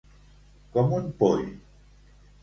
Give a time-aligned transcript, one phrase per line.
[0.77, 1.43] Com un poll.